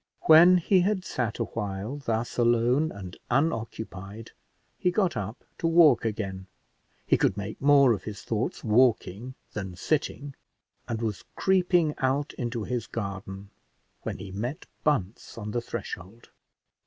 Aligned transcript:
When 0.21 0.57
he 0.57 0.79
had 0.79 1.05
sat 1.05 1.37
a 1.37 1.43
while, 1.43 1.97
thus 1.97 2.39
alone 2.39 2.91
and 2.91 3.15
unoccupied, 3.29 4.31
he 4.79 4.89
got 4.89 5.15
up 5.15 5.43
to 5.59 5.67
walk 5.67 6.05
again; 6.05 6.47
he 7.05 7.17
could 7.19 7.37
make 7.37 7.61
more 7.61 7.93
of 7.93 8.05
his 8.05 8.23
thoughts 8.23 8.63
walking 8.63 9.35
than 9.53 9.75
sitting, 9.75 10.33
and 10.87 11.03
was 11.03 11.23
creeping 11.35 11.93
out 11.99 12.33
into 12.33 12.63
his 12.63 12.87
garden, 12.87 13.51
when 14.01 14.17
he 14.17 14.31
met 14.31 14.65
Bunce 14.83 15.37
on 15.37 15.51
the 15.51 15.61
threshold. 15.61 16.29